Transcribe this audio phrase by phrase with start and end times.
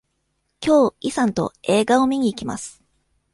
[0.61, 2.81] きょうイさんと映画を見に行きます。